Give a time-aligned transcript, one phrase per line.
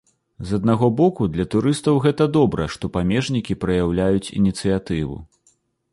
[0.51, 5.21] З аднаго боку, для турыстаў гэта добра, што памежнікі праяўляюць ініцыятыву.